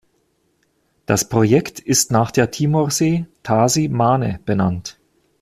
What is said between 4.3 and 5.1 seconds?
benannt.